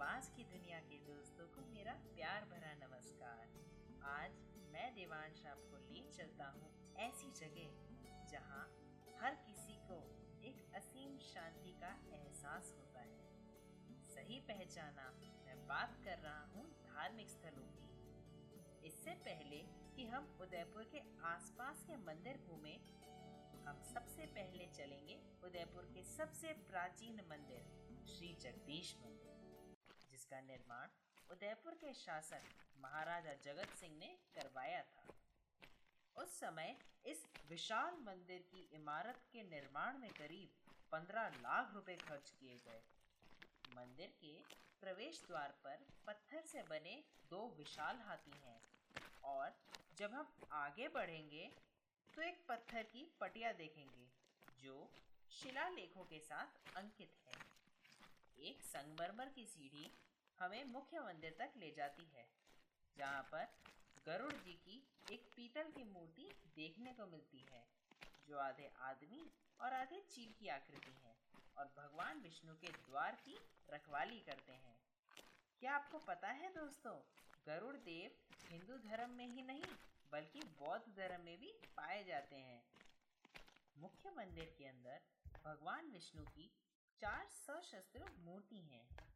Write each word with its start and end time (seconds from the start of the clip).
आवाज़ 0.00 0.28
की 0.36 0.44
दुनिया 0.50 0.76
के 0.80 0.96
दोस्तों 1.06 1.46
को 1.54 1.62
मेरा 1.72 1.92
प्यार 2.04 2.44
भरा 2.50 2.68
नमस्कार। 2.74 3.48
आज 4.10 4.36
मैं 4.72 4.84
देवांश 4.94 5.42
आपको 5.46 5.80
ले 5.88 6.00
चलता 6.12 6.46
हूँ 6.54 6.70
ऐसी 6.98 7.28
जगह 7.40 8.30
जहाँ 8.30 8.62
हर 9.20 9.34
किसी 9.42 9.76
को 9.88 9.98
एक 10.48 10.62
असीम 10.76 11.18
शांति 11.24 11.72
का 11.82 11.90
एहसास 12.18 12.72
होता 12.78 13.00
है। 13.00 13.18
सही 14.14 14.40
पहचाना 14.48 15.10
मैं 15.18 15.58
बात 15.68 15.98
कर 16.04 16.18
रहा 16.18 16.46
हूँ 16.54 16.64
धार्मिक 16.86 17.28
स्थलों 17.28 17.68
की। 17.74 18.88
इससे 18.88 19.14
पहले 19.28 19.62
कि 19.96 20.06
हम 20.06 20.32
उदयपुर 20.42 20.88
के 20.94 21.02
आसपास 21.32 21.84
के 21.88 21.96
मंदिर 22.06 22.40
घूमें, 22.48 22.78
हम 23.66 23.82
सबसे 23.92 24.26
पहले 24.38 24.70
चलेंगे 24.78 25.20
उदयपुर 25.44 25.92
के 25.94 26.04
सबसे 26.16 26.56
प्राचीन 26.70 27.20
मंदिर, 27.30 27.68
श्री 28.08 28.34
जगदीश 28.42 28.96
मंदिर। 29.02 29.39
जिसका 30.30 30.40
निर्माण 30.42 30.88
उदयपुर 31.30 31.74
के 31.74 31.92
शासक 31.94 32.42
महाराजा 32.78 33.32
जगत 33.44 33.72
सिंह 33.76 33.96
ने 33.98 34.08
करवाया 34.34 34.82
था। 34.84 35.04
उस 36.16 36.38
समय 36.40 36.76
इस 37.06 37.24
विशाल 37.48 37.96
मंदिर 38.00 38.44
की 38.50 38.60
इमारत 38.74 39.22
के 39.32 39.42
निर्माण 39.44 39.98
में 39.98 40.10
करीब 40.12 40.70
पंद्रह 40.92 41.28
लाख 41.38 41.74
रुपए 41.74 41.96
खर्च 41.98 42.30
किए 42.30 42.56
गए। 42.66 42.82
मंदिर 43.76 44.12
के 44.20 44.32
प्रवेश 44.82 45.22
द्वार 45.26 45.54
पर 45.64 45.84
पत्थर 46.06 46.42
से 46.46 46.62
बने 46.70 46.94
दो 47.30 47.40
विशाल 47.58 48.00
हाथी 48.06 48.38
हैं 48.38 48.60
और 49.26 49.56
जब 49.98 50.14
हम 50.14 50.26
आगे 50.56 50.88
बढ़ेंगे 50.90 51.50
तो 52.14 52.22
एक 52.22 52.44
पत्थर 52.48 52.82
की 52.92 53.04
पटिया 53.20 53.52
देखेंगे, 53.54 54.06
जो 54.58 54.76
शिलालेखों 55.32 56.04
के 56.04 56.18
साथ 56.20 56.76
अंकित 56.76 57.18
है। 57.26 57.38
एक 58.42 58.62
संगमरमर 58.64 59.28
की 59.28 59.44
सीढ़ी 59.46 59.90
हमें 60.40 60.64
मुख्य 60.64 61.00
मंदिर 61.00 61.34
तक 61.38 61.52
ले 61.56 61.70
जाती 61.70 62.04
है, 62.14 62.24
जहाँ 62.96 63.22
पर 63.22 63.48
गरुड़ 64.06 64.32
जी 64.34 64.52
की 64.64 64.76
एक 65.12 65.28
पीतल 65.36 65.70
की 65.70 65.84
मूर्ति 65.84 66.28
देखने 66.56 66.92
को 66.92 67.06
मिलती 67.06 67.44
है, 67.50 67.64
जो 68.28 68.38
आधे 68.38 68.70
आदमी 68.80 69.24
और 69.60 69.74
आधे 69.74 70.00
चील 70.10 70.32
की 70.32 70.48
आकृति 70.48 70.92
है 71.04 71.14
और 71.58 71.66
भगवान 71.76 72.20
विष्णु 72.20 72.54
के 72.54 72.72
द्वार 72.78 73.18
की 73.24 73.36
रखवाली 73.70 74.20
करते 74.20 74.52
हैं। 74.52 74.78
क्या 75.62 75.74
आपको 75.74 75.98
पता 75.98 76.28
है 76.30 76.48
दोस्तों, 76.54 76.94
गरुड़ 77.46 77.76
देव 77.76 78.16
हिंदू 78.50 78.78
धर्म 78.78 79.10
में 79.10 79.26
ही 79.26 79.42
नहीं, 79.42 79.64
बल्कि 80.12 80.40
बौद्ध 80.58 80.96
धर्म 80.96 81.24
में 81.24 81.36
भी 81.38 81.52
पाए 81.76 82.02
जाते 82.04 82.36
हैं। 82.36 82.62
मुख्य 83.76 84.10
मंदिर 84.10 84.54
के 84.58 84.64
अंदर 84.64 85.00
भगवान 85.44 85.90
विष्णु 85.90 86.24
की 86.24 86.50
चार 87.00 87.26
सशस्त्र 87.28 88.10
मूर्ति 88.18 88.60
हैं। 88.64 89.09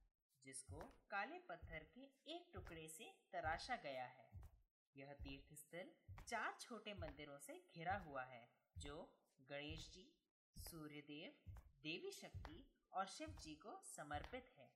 जिसको 0.45 0.81
काले 1.11 1.39
पत्थर 1.39 1.87
के 1.95 2.01
एक 2.35 2.51
टुकड़े 2.55 2.89
से 2.89 3.05
तराशा 3.33 3.77
गया 3.77 4.05
है। 4.05 4.31
यह 4.97 5.13
तीर्थ 5.13 5.55
स्थल 5.55 5.91
चार 6.29 6.57
छोटे 6.61 6.95
मंदिरों 6.95 7.39
से 7.39 7.55
घिरा 7.75 7.97
हुआ 7.97 8.25
है, 8.25 8.49
जो 8.79 8.97
गणेश 9.51 9.91
जी, 9.93 10.13
सूर्यदेव, 10.57 11.51
देवी 11.83 12.11
शक्ति 12.13 12.65
और 12.93 13.07
शिव 13.07 13.37
जी 13.43 13.55
को 13.55 13.81
समर्पित 13.85 14.53
है। 14.59 14.71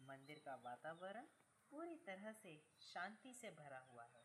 मंदिर 0.00 0.42
का 0.44 0.54
वातावरण 0.54 1.26
पूरी 1.72 1.96
तरह 1.96 2.32
से 2.32 2.64
शांति 2.80 3.34
से 3.34 3.50
भरा 3.50 3.78
हुआ 3.78 4.04
है, 4.04 4.24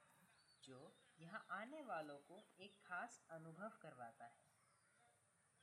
जो 0.63 0.97
यहाँ 1.19 1.47
आने 1.51 1.81
वालों 1.81 2.17
को 2.17 2.43
एक 2.59 2.79
खास 2.83 3.21
अनुभव 3.31 3.71
करवाता 3.81 4.25
है। 4.25 4.49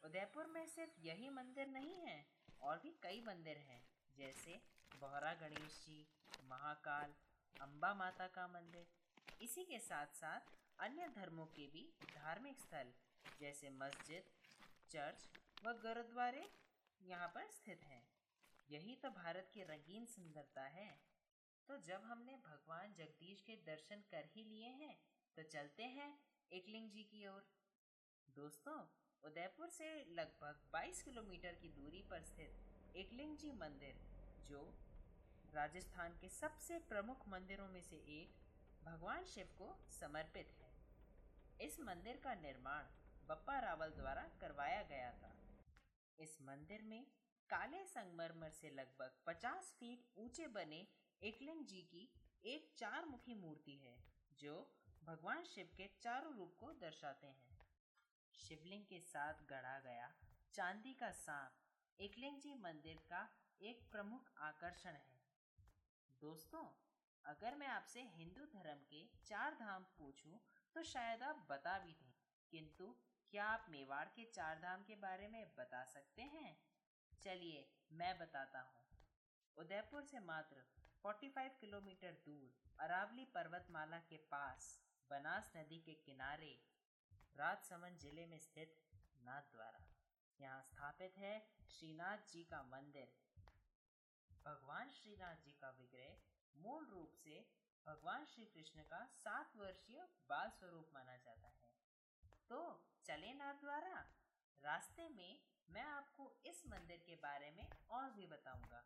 उदयपुर 0.03 0.47
में 0.47 0.67
सिर्फ़ 0.67 1.01
यही 1.01 1.29
मंदिर 1.29 1.69
नहीं 1.69 2.01
है, 2.01 2.27
और 2.63 2.79
भी 2.79 2.91
कई 3.03 3.21
मंदिर 3.21 3.57
हैं 3.59 3.98
जैसे 4.19 4.55
बोहरा 5.01 5.33
गणेश 5.41 5.75
जी, 5.81 5.99
महाकाल 6.45 7.13
अम्बा 7.55 7.93
माता 7.95 8.27
का 8.27 8.47
मंदिर। 8.47 8.87
इसी 9.41 9.65
के 9.65 9.79
साथ 9.79 10.15
साथ 10.15 10.51
अन्य 10.79 11.09
धर्मों 11.17 11.45
के 11.57 11.67
भी 11.67 11.83
धार्मिक 12.05 12.61
स्थल, 12.61 12.93
जैसे 13.41 13.71
मस्जिद, 13.73 14.31
चर्च 14.91 15.29
व 15.65 15.73
गुरुद्वारे 15.83 16.49
यहाँ 17.01 17.29
पर 17.29 17.51
स्थित 17.51 17.85
हैं। 17.85 18.03
यही 18.69 18.97
तो 18.97 19.11
भारत 19.11 19.51
की 19.55 19.63
रंगीन 19.63 20.07
सुंदरता 20.07 20.63
है। 20.71 20.91
तो 21.69 21.77
जब 21.83 22.03
हमने 22.05 22.37
भगवान 22.45 22.95
जगदीश 22.95 23.43
के 23.43 23.57
दर्शन 23.67 24.03
कर 24.11 24.29
ही 24.35 24.45
लिए 24.45 24.69
हैं 24.77 24.97
तो 25.37 25.43
चलते 25.49 25.83
हैं 25.97 26.11
एकलिंग 26.53 26.91
जी 26.91 27.03
की 27.05 27.27
ओर। 27.27 27.47
दोस्तों, 28.37 28.79
उदयपुर 29.25 29.69
से 29.71 29.89
लगभग 30.13 30.61
22 30.73 31.03
किलोमीटर 31.03 31.55
की 31.55 31.69
दूरी 31.73 32.03
पर 32.03 32.23
स्थित 32.23 32.68
एकलिंग 32.97 33.37
जी 33.37 33.53
मंदिर, 33.53 33.95
जो 34.49 34.75
राजस्थान 35.55 36.19
के 36.21 36.29
सबसे 36.29 36.79
प्रमुख 36.79 37.29
मंदिरों 37.29 37.69
में 37.69 37.83
से 37.83 37.97
एक, 37.97 38.35
भगवान 38.85 39.25
शिव 39.25 39.47
को 39.47 39.79
समर्पित 39.91 40.55
है। 40.61 40.73
इस 41.61 41.81
मंदिर 41.81 42.17
का 42.17 42.35
निर्माण 42.35 42.85
बप्पा 43.29 43.59
रावल 43.59 43.91
द्वारा 43.91 44.23
करवाया 44.41 44.83
गया 44.83 45.13
था। 45.13 45.37
इस 46.21 46.39
मंदिर 46.43 46.83
में 46.83 47.07
काले 47.51 47.87
संगमरमर 47.87 48.51
से 48.51 48.71
लगभग 48.71 49.19
50 49.27 49.75
फीट 49.81 50.07
ऊँचे 50.19 50.47
बने 50.47 50.87
एकलिंग 51.23 51.67
जी 51.67 51.83
की 51.83 52.09
एक 52.45 52.75
चार 52.79 53.05
मुखी 53.05 53.35
मूर्ति 53.35 53.77
है, 53.77 53.97
जो 54.39 54.75
भगवान 55.05 55.45
शिव 55.45 55.69
के 55.77 55.91
चारों 56.03 56.35
रूप 56.35 56.57
को 56.61 56.73
दर्शाते 56.73 57.27
हैं। 57.27 57.59
शिवलिंग 58.35 58.85
के 58.85 59.01
साथ 59.01 59.35
गढ़ा 59.35 59.79
गया 59.81 60.15
चांदी 60.53 60.95
का 60.95 61.11
सांप 61.11 61.68
एकलिंग 62.01 62.41
जी 62.41 62.55
मंदिर 62.55 62.97
का 62.97 63.29
एक 63.63 63.89
प्रमुख 63.91 64.31
आकर्षण 64.39 64.91
है। 64.91 65.17
दोस्तों, 66.21 66.63
अगर 67.25 67.55
मैं 67.55 67.67
आपसे 67.67 68.03
हिंदू 68.03 68.45
धर्म 68.45 68.79
के 68.79 69.07
चार 69.27 69.55
धाम 69.55 69.85
पूछूँ 69.85 70.41
तो 70.75 70.83
शायद 70.83 71.23
आप 71.23 71.47
बता 71.51 71.79
भी 71.79 71.93
दें। 71.93 72.13
किंतु 72.51 72.87
क्या 73.31 73.45
आप 73.45 73.67
मेवाड़ 73.71 74.05
के 74.09 74.25
चार 74.25 74.59
धाम 74.59 74.83
के 74.83 74.97
बारे 74.97 75.29
में 75.29 75.55
बता 75.59 75.85
सकते 75.85 76.23
हैं? 76.23 76.63
चलिए, 77.23 77.69
मैं 77.93 78.19
बताता 78.19 78.61
हूँ। 78.61 78.87
उदयपुर 79.57 80.03
से 80.03 80.21
मात्र 80.21 80.65
45 81.05 81.57
किलोमीटर 81.61 82.13
दूर 82.13 82.55
अरावली 82.81 83.25
पर्वतमाला 83.25 83.99
के 83.99 84.17
पास 84.17 84.81
बनास 85.11 85.53
नदी 85.57 85.79
के 85.79 85.95
किनारे 85.95 86.63
राजसमंद 87.37 87.99
ज़िले 87.99 88.27
में 88.27 88.39
स्थित 88.39 88.81
नाथ 89.23 89.43
द्वारा। 89.43 89.88
यहाँ 90.41 90.63
स्थापित 90.63 91.17
है 91.19 91.49
श्रीनाथ 91.71 92.19
जी 92.19 92.45
का 92.45 92.63
मंदिर। 92.63 93.13
भगवान 94.45 94.91
श्रीनाथ 94.91 95.37
जी 95.37 95.53
का 95.53 95.71
विग्रह 95.71 96.17
मूल 96.57 96.87
रूप 96.87 97.13
से 97.15 97.47
भगवान 97.87 98.25
श्री 98.25 98.45
कृष्ण 98.45 98.83
का 98.83 99.07
सात 99.07 99.57
वर्षीय 99.57 100.09
बाल 100.29 100.51
स्वरूप 100.51 100.91
माना 100.95 101.17
जाता 101.17 101.49
है। 101.49 101.69
तो 102.49 102.87
चले 103.05 103.35
नाथ 103.35 103.55
द्वारा। 103.55 104.15
रास्ते 104.65 105.09
में 105.09 105.41
मैं 105.71 105.83
आपको 105.83 106.41
इस 106.47 106.67
मंदिर 106.67 107.03
के 107.07 107.15
बारे 107.15 107.51
में 107.51 107.71
और 107.91 108.11
भी 108.11 108.27
बताऊँगा। 108.27 108.85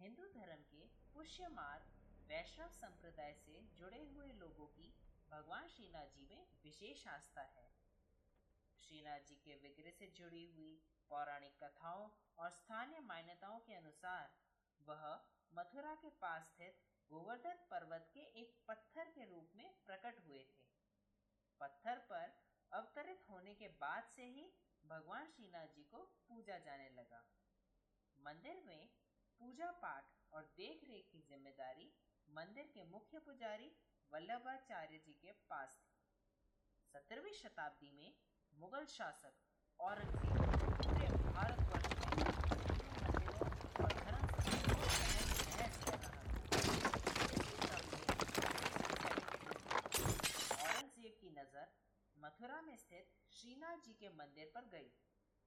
हिंदू 0.00 0.26
धर्म 0.26 0.62
के 0.62 0.86
पुष्य 0.86 1.48
मार्ग 1.48 1.84
वैष्णव 2.28 2.68
संप्रदाय 2.68 3.34
से 3.34 3.62
जुड़े 3.62 4.04
हुए 4.04 4.32
लोगों 4.32 4.66
की 4.66 4.94
भगवान 5.30 5.68
श्रीनाथ 5.68 6.06
जी 6.06 6.26
में 6.26 6.46
विशेष 6.64 7.06
आस्था 7.06 7.42
है। 7.42 7.85
श्रीनाथ 8.86 9.20
जी 9.28 9.34
के 9.44 9.54
विग्रह 9.58 9.90
से 9.90 10.06
जुड़ी 10.16 10.44
हुई 10.48 10.74
पौराणिक 11.10 11.54
कथाओं 11.62 12.08
और 12.38 12.50
स्थानीय 12.52 13.00
मान्यताओं 13.04 13.58
के 13.60 13.74
अनुसार, 13.74 14.34
वह 14.80 15.02
मथुरा 15.52 15.94
के 15.94 16.10
पास 16.20 16.46
स्थित 16.46 16.82
गोवर्धन 17.10 17.58
पर्वत 17.70 18.10
के 18.14 18.20
एक 18.40 18.54
पत्थर 18.68 19.10
के 19.10 19.24
रूप 19.24 19.52
में 19.56 19.66
प्रकट 19.86 20.20
हुए 20.26 20.42
थे। 20.44 20.64
पत्थर 21.60 21.98
पर 22.10 22.34
अवतरित 22.72 23.24
होने 23.30 23.54
के 23.54 23.68
बाद 23.80 24.08
से 24.16 24.24
ही 24.28 24.46
भगवान 24.84 25.30
श्रीनाथ 25.30 25.74
जी 25.74 25.82
को 25.84 26.02
पूजा 26.28 26.58
जाने 26.58 26.88
लगा। 26.90 27.22
मंदिर 28.18 28.62
में 28.66 28.88
पूजा 29.40 29.70
पाठ 29.82 30.14
और 30.32 30.42
देख 30.56 30.84
रेख 30.84 31.08
की 31.12 31.20
ज़िम्मेदारी 31.28 31.90
मंदिर 32.28 32.70
के 32.74 32.84
मुख्य 32.84 33.18
पुजारी 33.20 33.70
वल्लभाचार्य 34.12 34.98
जी 34.98 35.12
के 35.22 35.32
पास 35.50 35.76
थी। 35.82 35.94
सत्रहवीं 36.94 37.32
शताब्दी 37.32 37.90
में 37.90 38.14
मुगल 38.58 38.84
शासक 38.90 39.34
औरंगज़ेब 39.80 40.36
पूरे 40.82 41.06
भारतवर्ष 41.24 41.94
की 51.16 51.30
नज़र 51.30 51.68
मथुरा 52.16 52.60
में 52.62 52.76
स्थित 52.76 53.12
श्रीनाथ 53.32 53.84
जी 53.84 53.92
के 54.00 54.08
मंदिर 54.16 54.50
पर 54.54 54.64
गई 54.72 54.90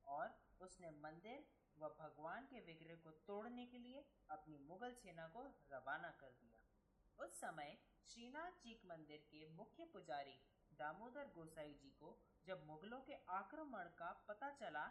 और 0.07 0.27
उसने 0.61 0.89
मंदिर 1.03 1.43
व 1.77 1.89
भगवान 1.99 2.45
के 2.51 2.59
विग्रह 2.67 2.95
को 3.03 3.11
तोड़ने 3.27 3.65
के 3.65 3.79
लिए 3.79 4.03
अपनी 4.31 4.57
मुगल 4.69 4.93
सेना 5.01 5.27
को 5.33 5.43
रवाना 5.73 6.11
कर 6.21 6.31
दिया। 6.41 7.25
उस 7.25 7.39
समय 7.41 7.77
श्रीनाथ 8.07 8.63
जी 8.63 8.73
मंदिर 8.85 9.25
के 9.31 9.41
मुख्य 9.55 9.85
पुजारी 9.93 10.37
दामोदर 10.79 11.31
गोसाई 11.35 11.73
जी 11.75 11.89
को 11.99 12.09
जब 12.47 12.61
मुगलों 12.67 12.99
के 13.01 13.15
आक्रमण 13.31 13.89
का 13.97 14.11
पता 14.27 14.49
चला, 14.59 14.85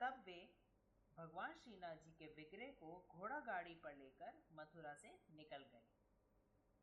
तब 0.00 0.22
वे 0.26 0.38
भगवान 1.18 1.52
श्रीनाथ 1.56 2.04
जी 2.04 2.12
के 2.18 2.26
विग्रह 2.36 2.72
को 2.78 2.94
घोड़ा 3.10 3.38
गाड़ी 3.46 3.74
पर 3.84 3.94
लेकर 3.96 4.40
मथुरा 4.52 4.94
से 4.94 5.12
निकल 5.36 5.62
गए। 5.72 5.84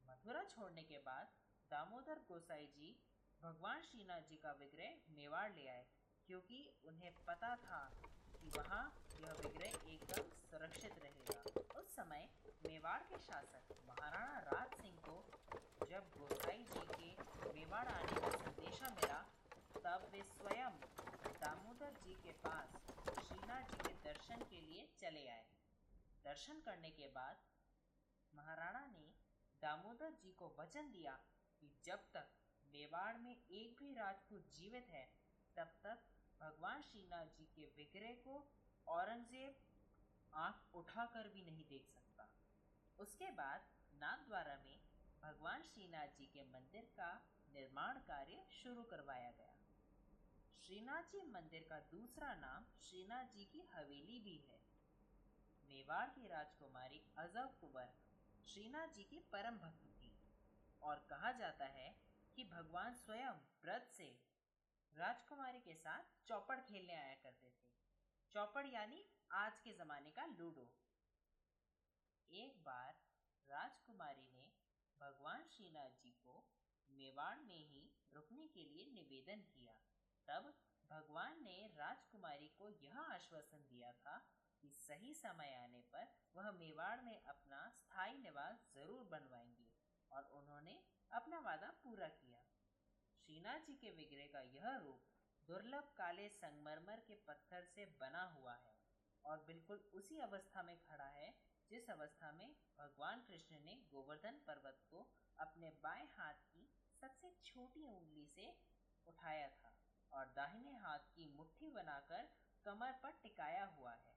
मथुरा 0.03 0.43
छोड़ने 0.51 0.83
के 0.83 0.99
बाद 1.01 1.33
दामोदर 1.71 2.21
गोसाई 2.29 2.65
जी 2.77 2.95
भगवान 3.41 3.81
श्रीनाथ 3.83 4.29
जी 4.29 4.37
का 4.37 4.51
विग्रह 4.59 5.13
मेवाड़ 5.15 5.51
ले 5.51 5.67
आए, 5.67 5.85
क्योंकि 6.29 6.59
उन्हें 6.85 7.11
पता 7.27 7.55
था 7.63 7.81
कि 8.33 8.49
वहाँ 8.57 8.83
यह 9.21 9.33
विग्रह 9.41 9.91
एकदम 9.93 10.29
सुरक्षित 10.51 10.99
रहेगा। 11.03 11.79
उस 11.79 11.95
समय 11.95 12.27
मेवाड़ 12.65 13.01
के 13.03 13.19
शासक 13.21 13.75
महाराणा 13.87 14.39
राज 14.47 14.75
सिंह 14.81 14.97
को 15.07 15.15
जब 15.89 16.09
गोसाई 16.17 16.63
जी 16.65 16.85
के 16.91 17.09
मेवाड़ 17.53 17.87
आने 17.87 18.12
तब 19.93 20.05
वे 20.11 20.21
स्वयं 20.23 20.77
दामोदर 21.41 21.97
जी 22.03 22.13
के 22.21 22.31
पास 22.43 22.69
श्रीनाथ 23.17 23.73
जी 23.73 23.81
के 23.81 23.91
दर्शन 24.03 24.39
के 24.43 24.61
लिए 24.61 24.85
चले 24.99 25.25
आए। 25.27 25.43
दर्शन 26.25 26.61
करने 26.61 26.89
के 26.91 27.07
बाद 27.07 27.43
महाराणा 28.33 28.81
ने 28.85 29.03
दामोदर 29.61 30.15
जी 30.23 30.31
को 30.31 30.49
वचन 30.59 30.89
दिया 30.91 31.13
कि 31.59 31.69
जब 31.85 32.07
तक 32.13 32.31
मेवाड़ 32.73 33.17
में 33.17 33.31
एक 33.31 33.75
भी 33.79 33.93
राजपूत 33.93 34.49
जीवित 34.55 34.89
है, 34.89 35.05
तब 35.57 35.77
तक 35.83 36.09
भगवान 36.41 36.81
श्रीनाथ 36.81 37.37
जी 37.37 37.45
के 37.55 37.69
विग्रह 37.77 38.15
को 38.25 38.41
औरंगज़ेब 38.87 39.61
आँख 40.33 40.75
उठाकर 40.75 41.29
भी 41.29 41.41
नहीं 41.41 41.65
देख 41.65 41.87
सकता। 41.87 42.29
उसके 42.99 43.31
बाद 43.31 43.69
नागद्वारा 44.01 44.57
में 44.65 44.77
भगवान 45.23 45.63
श्रीनाथ 45.63 46.17
जी 46.17 46.25
के 46.25 46.43
मंदिर 46.51 46.93
का 46.97 47.15
निर्माण 47.53 47.99
कार्य 48.07 48.45
शुरू 48.63 48.83
करवाया 48.83 49.31
गया। 49.31 49.59
श्रीनाथ 50.63 51.03
जी 51.03 51.21
मंदिर 51.21 51.63
का 51.69 51.79
दूसरा 51.79 52.35
नाम 52.35 52.65
श्रीनाथ 52.81 53.23
जी 53.23 53.45
की 53.45 53.61
हवेली 53.73 54.19
भी 54.19 54.35
है। 54.37 54.59
मेवाड़ 55.69 56.09
की 56.09 56.27
राजकुमारी 56.27 57.01
अजब 57.17 57.59
कुंवर 57.59 57.89
श्रीनाथ 58.47 58.87
जी 58.87 59.03
की 59.03 59.19
परम 59.19 59.57
भक्त 59.57 59.83
थी 59.85 60.11
और 60.81 61.05
कहा 61.09 61.31
जाता 61.31 61.65
है 61.65 61.99
कि 62.35 62.43
भगवान 62.43 62.95
स्वयं 62.95 63.41
व्रत 63.61 63.91
से 63.91 64.09
राजकुमारी 64.95 65.59
के 65.59 65.75
साथ 65.75 66.03
चौपड़ 66.27 66.59
खेलने 66.59 66.95
आया 66.95 67.15
करते 67.15 67.47
थे। 67.47 67.67
चौपड़ 68.31 68.65
यानी 68.67 69.05
आज 69.31 69.59
के 69.59 69.73
जमाने 69.73 70.11
का 70.11 70.25
लूडो। 70.25 70.69
एक 72.31 72.63
बार 72.63 72.95
राजकुमारी 73.49 74.29
ने 74.33 74.51
भगवान 75.01 75.43
श्रीनाथ 75.47 76.03
जी 76.03 76.11
को 76.11 76.43
मेवाड़ 76.91 77.39
में 77.39 77.67
ही 77.67 77.91
रुकने 78.13 78.47
के 78.47 78.65
लिए 78.65 78.91
निवेदन 78.91 79.41
किया। 79.41 79.82
तब 80.27 80.53
भगवान 80.89 81.43
ने 81.43 81.57
राजकुमारी 81.75 82.47
को 82.57 82.69
यह 82.69 82.99
आश्वासन 82.99 83.65
दिया 83.69 83.91
था 83.91 84.17
कि 84.63 84.69
सही 84.69 85.13
समय 85.13 85.53
आने 85.55 85.81
पर 85.93 86.11
वह 86.35 86.51
मेवाड़ 86.51 86.99
में 87.01 87.23
अपना 87.23 87.69
स्थायी 87.69 88.17
निवास 88.17 88.67
ज़रूर 88.75 89.03
बनवाएँगे 89.03 89.69
और 90.11 90.29
उन्होंने 90.31 90.75
अपना 91.11 91.39
वादा 91.39 91.71
पूरा 91.83 92.07
किया। 92.07 92.43
श्रीनाथ 93.27 93.59
जी 93.59 93.73
के 93.75 93.91
विग्रह 93.91 94.27
का 94.27 94.41
यह 94.49 94.77
रूप 94.77 95.09
दुर्लभ 95.47 95.93
काले 95.97 96.29
संगमरमर 96.29 96.99
के 96.99 97.15
पत्थर 97.27 97.65
से 97.65 97.85
बना 97.99 98.23
हुआ 98.37 98.53
है 98.55 98.75
और 99.25 99.43
बिल्कुल 99.47 99.77
उसी 99.93 100.19
अवस्था 100.19 100.63
में 100.63 100.77
खड़ा 100.79 101.07
है, 101.07 101.29
जिस 101.71 101.89
अवस्था 101.89 102.31
में 102.31 102.55
भगवान 102.77 103.21
कृष्ण 103.21 103.59
ने 103.59 103.75
गोवर्धन 103.91 104.39
पर्वत 104.47 104.81
को 104.89 105.07
अपने 105.39 105.69
बाएँ 105.83 106.07
हाथ 106.07 106.43
की 106.49 106.69
सबसे 107.01 107.31
छोटी 107.45 107.85
उंगली 107.85 108.25
से 108.25 108.51
उठाया 109.07 109.47
था। 109.49 109.73
और 110.13 110.25
दाहिने 110.25 110.75
हाथ 110.77 110.99
की 110.99 111.25
मुट्ठी 111.35 111.69
बनाकर 111.69 112.29
कमर 112.65 112.91
पर 112.91 113.11
टिकाया 113.11 113.65
हुआ 113.65 113.93
है। 113.93 114.13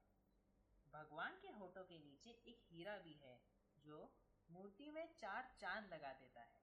भगवान 0.92 1.38
के 1.42 1.48
होठों 1.48 1.84
के 1.84 1.98
नीचे 1.98 2.30
एक 2.30 2.60
हीरा 2.70 2.96
भी 2.98 3.14
है, 3.14 3.40
जो 3.78 4.14
मूर्ति 4.50 4.90
में 4.90 5.14
चार 5.18 5.56
चाँद 5.60 5.92
लगा 5.94 6.12
देता 6.12 6.40
है। 6.40 6.62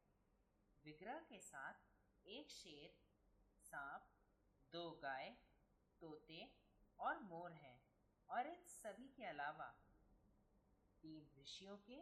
विग्रह 0.86 1.20
के 1.20 1.40
साथ 1.40 1.74
एक 2.28 2.50
शेर, 2.52 2.94
सांप, 3.62 4.08
दो 4.74 4.92
गाय, 4.92 5.30
तोते 6.02 6.54
और 7.00 7.20
मोर 7.20 7.52
हैं 7.52 7.80
और 8.30 8.48
इन 8.48 8.64
सभी 8.64 9.08
के 9.08 9.24
अलावा 9.24 9.66
तीन 11.02 11.30
ऋषियों 11.42 11.78
के 11.78 12.02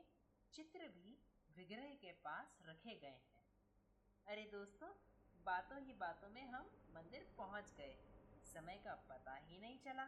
चित्र 0.54 0.88
भी 0.88 1.18
विग्रह 1.56 1.96
के 1.96 2.12
पास 2.12 2.58
रखे 2.62 2.96
गए 2.96 3.20
हैं। 3.28 3.44
अरे 4.28 4.44
दोस्तों 4.52 4.88
बातों 5.46 5.80
ही 5.82 5.94
बातों 5.94 6.30
में 6.30 6.44
हम 6.46 6.70
मंदिर 6.96 7.28
पहुँच 7.38 7.74
गए। 7.78 7.96
समय 8.46 8.82
का 8.86 8.94
पता 9.10 9.36
ही 9.36 9.60
नहीं 9.60 9.80
चला। 9.80 10.08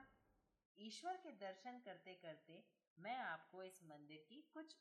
ईश्वर 0.77 1.17
के 1.17 1.31
दर्शन 1.37 1.79
करते 1.79 2.13
करते 2.15 2.63
मैं 2.97 3.17
आपको 3.17 3.63
इस 3.63 3.83
मंदिर 3.83 4.25
की 4.29 4.41
कुछ 4.53 4.75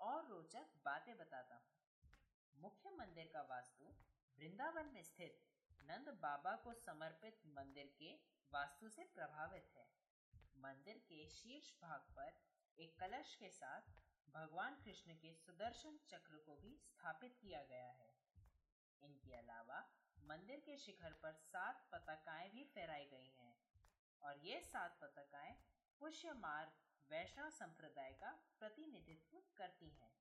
और 0.00 0.26
रोचक 0.28 0.72
बातें 0.84 1.16
बताता 1.18 1.56
हूँ। 1.56 2.62
मुख्य 2.62 2.90
मंदिर 2.90 3.30
का 3.32 3.42
वास्तु 3.42 3.92
वृंदावन 4.38 4.90
में 4.94 5.02
स्थित 5.02 5.40
नंद 5.82 6.08
बाबा 6.22 6.54
को 6.56 6.74
समर्पित 6.74 7.40
मंदिर 7.48 7.94
के 7.98 8.14
वास्तु 8.52 8.88
से 8.88 9.04
प्रभावित 9.14 9.70
है। 9.76 9.86
मंदिर 10.56 10.98
के 11.08 11.28
शीर्ष 11.28 11.72
भाग 11.82 12.00
पर 12.16 12.32
एक 12.78 12.98
कलश 13.00 13.34
के 13.34 13.50
साथ 13.50 13.92
भगवान 14.28 14.74
कृष्ण 14.84 15.14
के 15.14 15.34
सुदर्शन 15.34 15.98
चक्र 16.08 16.42
को 16.46 16.56
भी 16.56 16.76
स्थापित 16.78 17.36
किया 17.42 17.62
गया 17.62 17.90
है। 17.92 18.13
इनके 19.04 19.34
अलावा 19.34 19.90
मंदिर 20.24 20.60
के 20.60 20.76
शिखर 20.78 21.12
पर 21.12 21.32
सात 21.32 21.88
पताकाएँ 21.92 22.50
भी 22.50 22.64
फहराई 22.64 23.04
गई 23.04 23.30
हैं। 23.38 23.56
और 24.22 24.38
ये 24.38 24.60
सात 24.60 24.98
पताकाएँ 25.00 25.56
पुष्य 26.00 26.32
मार्ग 26.32 26.72
वैष्णव 27.10 27.50
संप्रदाय 27.50 28.12
का 28.12 28.32
प्रतिनिधित्व 28.58 29.42
करती 29.56 29.88
हैं। 29.88 30.14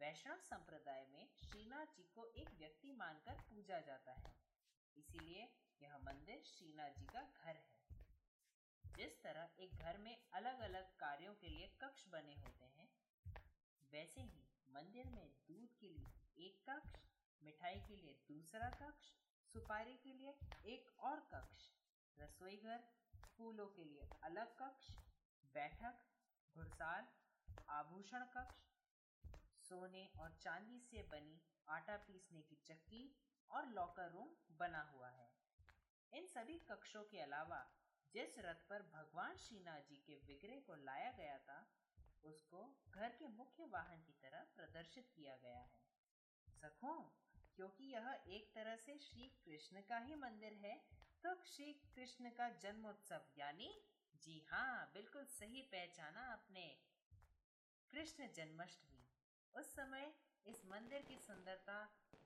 वैष्णव 0.00 0.38
संप्रदाय 0.40 1.06
में 1.06 1.28
श्रीनाथ 1.34 1.86
जी 1.86 2.02
को 2.02 2.26
एक 2.26 2.50
व्यक्ति 2.50 2.92
मानकर 2.92 3.34
पूजा 3.34 3.80
जाता 3.80 4.12
है। 4.12 4.36
इसीलिए 4.96 5.52
यह 5.82 5.98
मंदिर 5.98 6.42
श्रीनाथ 6.42 6.90
जी 6.90 7.06
का 7.06 7.22
घर 7.22 7.56
है। 7.56 7.78
जिस 8.96 9.22
तरह 9.22 9.50
एक 9.58 9.76
घर 9.76 9.98
में 9.98 10.22
अलग 10.32 10.60
अलग 10.60 10.96
कार्यों 10.96 11.34
के 11.34 11.48
लिए 11.48 11.66
कक्ष 11.80 12.08
बने 12.08 12.34
होते 12.34 12.64
हैं, 12.64 12.88
वैसे 13.92 14.20
ही 14.20 14.48
मंदिर 14.68 15.06
में 15.06 15.30
दूध 15.48 15.78
के 15.78 15.88
लिए 15.88 16.46
एक 16.46 16.70
कक्ष 16.70 16.90
मिठाई 17.44 17.80
के 17.80 17.96
लिए 17.96 18.12
दूसरा 18.28 18.70
कक्ष, 18.70 19.12
सुपारी 19.52 19.94
के 19.94 20.12
लिए 20.12 20.38
एक 20.74 21.00
और 21.00 21.20
कक्ष, 21.20 21.70
रसोई 22.18 22.56
घर, 22.56 22.84
फूलों 23.36 23.66
के 23.66 23.84
लिए 23.84 24.08
अलग 24.22 24.56
कक्ष, 24.56 24.90
बैठक, 25.54 26.00
घुड़साल, 26.54 27.08
आभूषण 27.68 28.24
कक्ष, 28.24 28.56
सोने 29.68 30.10
और 30.18 30.32
चांदी 30.32 30.80
से 30.80 31.02
बनी 31.02 31.40
आटा 31.68 31.96
पीसने 31.96 32.42
की 32.42 32.56
चक्की 32.56 33.16
और 33.50 33.66
लॉकर 33.66 34.10
रूम 34.10 34.28
बना 34.50 34.82
हुआ 34.82 35.08
है। 35.08 35.30
इन 36.12 36.26
सभी 36.26 36.58
कक्षों 36.58 37.04
के 37.04 37.20
अलावा, 37.20 37.70
जिस 38.12 38.38
रथ 38.38 38.68
पर 38.68 38.82
भगवान 38.82 39.36
श्रीनाथ 39.36 39.80
जी 39.80 39.96
के 39.96 40.14
विग्रह 40.14 40.60
को 40.60 40.74
लाया 40.74 41.12
गया 41.12 41.38
था, 41.38 41.74
उसको 42.24 42.80
घर 42.88 43.08
के 43.08 43.28
मुख्य 43.28 43.64
वाहन 43.64 44.02
की 44.02 44.12
तरह 44.12 44.44
प्रदर्शित 44.56 45.10
किया 45.14 45.36
गया 45.36 45.58
है। 45.58 45.80
सखों 46.48 47.27
क्योंकि 47.58 47.84
यह 47.84 48.08
एक 48.28 48.50
तरह 48.54 48.76
से 48.78 48.96
श्री 49.00 49.24
कृष्ण 49.44 49.80
का 49.82 49.96
ही 50.00 50.14
मंदिर 50.16 50.52
है 50.56 50.74
तो 51.24 51.34
श्री 51.44 51.72
कृष्ण 51.94 52.30
का 52.32 52.48
जन्मोत्सव, 52.56 53.22
यानी 53.38 53.70
जी 54.22 54.36
हाँ 54.48 54.90
बिल्कुल 54.94 55.24
सही 55.28 55.62
पहचाना 55.72 56.20
आपने। 56.32 56.66
कृष्ण 57.92 58.28
जन्माष्टमी, 58.36 59.00
उस 59.54 59.74
समय 59.74 60.12
इस 60.46 60.62
मंदिर 60.66 61.02
की 61.02 61.16
सुंदरता 61.18 61.78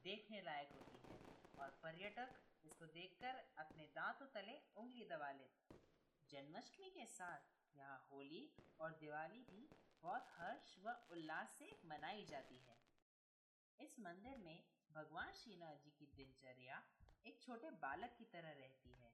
देखने 0.04 0.40
लायक 0.42 0.72
होती 0.72 1.00
है, 1.02 1.16
और 1.58 1.70
पर्यटक 1.82 2.36
इसको 2.64 2.86
देखकर 2.88 3.40
अपने 3.58 3.86
दांतों 3.94 4.26
तले 4.34 4.58
उंगली 4.76 5.04
दबा 5.06 5.30
लेते 5.32 5.80
जन्माष्टमी 6.30 6.90
के 6.90 7.06
साथ 7.08 7.76
यहाँ 7.76 7.98
होली 8.12 8.44
और 8.80 8.98
दिवाली 9.00 9.42
भी 9.48 9.68
बहुत 10.04 10.28
हर्ष 10.32 10.76
व 10.84 10.96
उल्लास 11.12 11.56
से 11.58 11.70
मनाई 11.86 12.24
जाती 12.26 12.58
है। 12.60 12.76
इस 13.78 13.98
मंदिर 14.00 14.38
में 14.38 14.58
भगवान 14.94 15.32
श्रीनाथ 15.32 15.76
जी 15.76 15.90
की 15.90 16.06
दिनचर्या 16.06 16.82
एक 17.26 17.42
छोटे 17.42 17.70
बालक 17.70 18.14
की 18.18 18.24
तरह 18.24 18.50
रहती 18.50 18.90
है। 18.94 19.12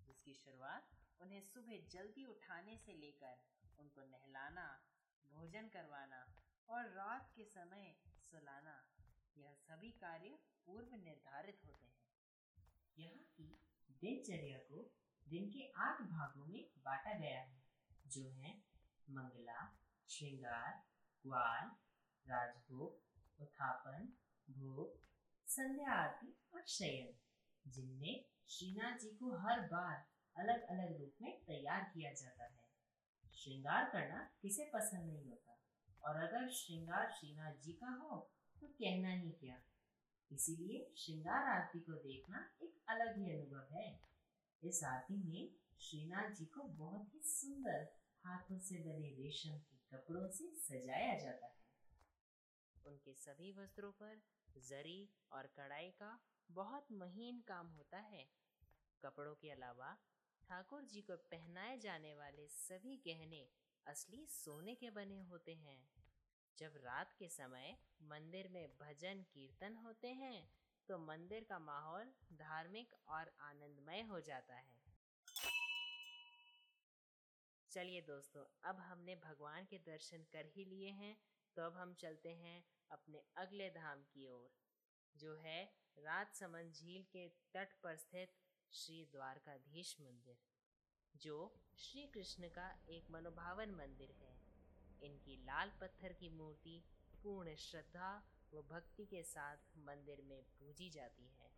जिसकी 0.00 0.34
शुरुआत 0.34 0.90
उन्हें 1.20 1.40
सुबह 1.40 1.88
जल्दी 1.88 2.24
उठाने 2.24 2.76
से 2.76 2.92
लेकर 2.92 3.40
उनको 3.78 4.04
नहलाना, 4.04 4.84
भोजन 5.30 5.68
करवाना 5.68 6.36
और 6.68 6.88
रात 6.88 7.32
के 7.36 7.44
समय 7.44 7.96
सुलाना, 8.20 8.88
यह 9.36 9.54
सभी 9.54 9.90
कार्य 9.90 10.38
पूर्व 10.66 10.94
निर्धारित 10.94 11.60
होते 11.64 11.86
हैं। 11.86 12.06
यहाँ 12.98 13.22
की 13.22 13.60
दिनचर्या 13.90 14.58
को 14.58 14.94
दिन 15.28 15.50
के 15.50 15.72
आठ 15.76 16.00
भागों 16.00 16.46
में 16.46 16.70
बांटा 16.78 17.18
गया 17.18 17.40
है, 17.40 17.62
जो 18.06 18.30
है 18.30 18.56
मंगला, 19.10 19.78
श्रृंगार, 20.08 20.84
ग्वाल, 21.26 21.70
राजभोग, 22.26 23.02
उत्थापन 23.40 24.12
भोग, 24.50 25.00
संध्या 25.46 25.92
आरती 25.92 26.36
और 26.54 26.64
शयन, 26.66 27.14
जिनमें 27.70 28.24
श्रीनाथ 28.48 28.98
जी 28.98 29.08
को 29.08 29.36
हर 29.36 29.60
बार 29.60 30.06
अलग 30.36 30.62
अलग 30.62 31.00
रूप 31.00 31.14
में 31.22 31.40
तैयार 31.44 31.84
किया 31.84 32.12
जाता 32.12 32.44
है। 32.44 32.60
श्रृंगार 33.34 33.90
करना 33.90 34.30
किसे 34.42 34.64
पसंद 34.74 35.06
नहीं 35.06 35.28
होता? 35.28 35.56
और 36.04 36.16
अगर 36.16 36.50
श्रृंगार 36.50 37.10
श्रीनाथ 37.12 37.54
जी 37.54 37.72
का 37.72 37.86
हो 37.86 38.30
तो 38.60 38.66
कहना 38.66 39.10
ही 39.10 39.30
क्या? 39.30 39.62
इसीलिए 40.32 40.92
श्रृंगार 40.96 41.60
आरती 41.60 41.80
को 41.80 41.92
देखना 41.92 42.50
एक 42.62 42.82
अलग 42.88 43.18
ही 43.18 43.30
अनुभव 43.32 43.74
है। 43.76 44.00
इस 44.62 44.84
आरती 44.84 45.16
में 45.16 45.54
श्रीनाथ 45.80 46.30
जी 46.30 46.44
को 46.44 46.62
बहुत 46.62 47.14
ही 47.14 47.20
सुंदर 47.22 47.96
हाथों 48.24 48.58
से 48.58 48.74
बने 48.74 49.08
रेशम 49.08 49.58
के 49.58 49.96
कपड़ों 49.96 50.28
से 50.30 50.54
सजाया 50.54 51.18
जाता 51.18 51.46
है। 51.46 51.60
उनके 52.86 53.14
सभी 53.14 53.52
वस्त्रों 53.52 53.92
पर 53.92 54.22
जरी 54.58 55.08
और 55.32 55.46
कढ़ाई 55.56 55.90
का 55.92 56.18
बहुत 56.50 56.92
महीन 56.92 57.40
काम 57.48 57.68
होता 57.68 57.98
है। 58.06 58.24
कपड़ों 59.02 59.34
के 59.34 59.50
अलावा 59.50 59.96
ठाकुर 60.42 60.84
जी 60.84 61.00
को 61.00 61.16
पहनाए 61.30 61.78
जाने 61.78 62.14
वाले 62.14 62.46
सभी 62.48 62.96
गहने 63.06 63.46
असली 63.86 64.26
सोने 64.26 64.74
के 64.74 64.90
बने 64.90 65.20
होते 65.22 65.54
हैं। 65.56 65.78
जब 66.58 66.72
रात 66.76 67.14
के 67.18 67.28
समय 67.28 67.76
मंदिर 68.02 68.48
में 68.48 68.66
भजन 68.80 69.22
कीर्तन 69.32 69.76
होते 69.76 70.08
हैं 70.14 70.48
तो 70.88 70.98
मंदिर 70.98 71.44
का 71.44 71.58
माहौल 71.58 72.12
धार्मिक 72.34 72.94
और 73.08 73.30
आनंदमय 73.40 74.02
हो 74.02 74.20
जाता 74.20 74.54
है। 74.54 74.78
चलिए 77.70 78.00
दोस्तों, 78.00 78.44
अब 78.64 78.78
हमने 78.80 79.14
भगवान 79.16 79.64
के 79.64 79.78
दर्शन 79.78 80.24
कर 80.32 80.46
ही 80.46 80.64
लिए 80.64 80.90
हैं। 80.92 81.16
तो 81.60 81.64
अब 81.66 81.76
हम 81.76 81.94
चलते 81.94 82.28
हैं 82.28 82.64
अपने 82.90 83.22
अगले 83.36 83.68
धाम 83.70 84.02
की 84.02 84.26
ओर, 84.26 84.52
जो 85.16 85.34
है 85.36 85.64
राजसमंद 85.98 86.72
झील 86.72 87.02
के 87.02 87.28
तट 87.28 87.74
पर 87.82 87.96
स्थित 87.96 88.38
श्री 88.72 89.04
द्वारकाधीश 89.04 89.96
मंदिर, 90.00 90.38
जो 91.16 91.58
श्री 91.78 92.06
कृष्ण 92.06 92.48
का 92.48 92.80
एक 92.88 93.10
मनोभावन 93.10 93.70
मंदिर 93.70 94.10
है। 94.10 94.32
इनकी 95.02 95.36
लाल 95.36 95.72
पत्थर 95.80 96.12
की 96.12 96.28
मूर्ति 96.28 96.84
पूर्ण 97.22 97.54
श्रद्धा 97.54 98.28
व 98.54 98.62
भक्ति 98.62 99.06
के 99.06 99.22
साथ 99.22 99.56
मंदिर 99.78 100.22
में 100.22 100.42
पूजी 100.42 100.90
जाती 100.90 101.28
है। 101.28 101.52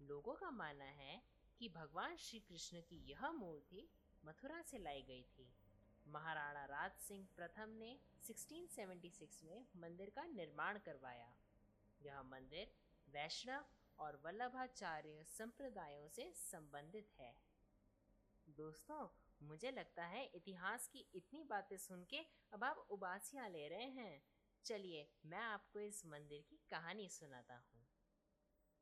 लोगों 0.00 0.34
का 0.34 0.50
मानना 0.50 0.84
है 0.84 1.22
कि 1.58 1.68
भगवान 1.68 2.16
श्री 2.16 2.40
कृष्ण 2.40 2.80
की 2.80 3.04
यह 3.10 3.30
मूर्ति 3.32 3.88
मथुरा 4.24 4.62
से 4.62 4.78
लाई 4.78 5.02
गई 5.02 5.22
थी। 5.22 5.57
महाराणा 6.08 6.64
राज 6.64 6.92
सिंह 6.92 7.26
प्रथम 7.36 7.70
ने 7.70 7.98
1676 8.24 9.44
में 9.44 9.66
मंदिर 9.76 10.10
का 10.10 10.24
निर्माण 10.24 10.78
करवाया। 10.78 11.32
यह 12.02 12.22
मंदिर 12.22 12.72
वैष्णव 13.08 13.64
और 13.98 14.20
वल्लभाचार्य 14.24 15.24
संप्रदायों 15.24 16.08
से 16.08 16.32
संबंधित 16.36 17.10
है। 17.18 17.34
दोस्तों, 18.48 19.08
मुझे 19.42 19.70
लगता 19.70 20.04
है 20.04 20.24
इतिहास 20.34 20.88
की 20.88 21.06
इतनी 21.14 21.42
बातें 21.44 21.76
सुन 21.76 22.04
के 22.04 22.20
अब 22.52 22.64
आप 22.64 22.86
उबासियाँ 22.90 23.48
ले 23.48 23.68
रहे 23.68 23.88
हैं। 23.90 24.22
चलिए, 24.64 25.08
मैं 25.24 25.38
आपको 25.38 25.80
इस 25.80 26.06
मंदिर 26.06 26.44
की 26.50 26.56
कहानी 26.70 27.08
सुनाता 27.08 27.54
हूँ। 27.54 27.86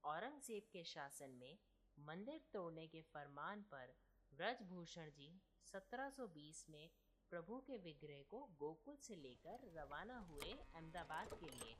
औरंगज़ेब 0.04 0.62
के 0.72 0.84
शासन 0.84 1.30
में 1.30 1.58
मंदिर 1.98 2.40
तोड़ने 2.52 2.86
के 2.86 3.02
फरमान 3.02 3.62
पर 3.62 3.94
ब्रजभूषण 4.32 5.10
जी 5.10 5.40
1720 5.64 6.66
में 6.70 6.90
प्रभु 7.32 7.56
के 7.66 7.76
विग्रह 7.84 8.22
को 8.30 8.38
गोकुल 8.58 8.96
से 9.02 9.14
लेकर 9.16 9.64
रवाना 9.76 10.18
हुए 10.28 10.52
अहमदाबाद 10.52 11.32
के 11.40 11.46
लिए 11.48 11.74